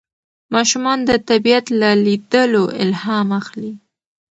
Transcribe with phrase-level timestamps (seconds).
[0.53, 3.73] ماشومان د طبیعت له لیدلو الهام اخلي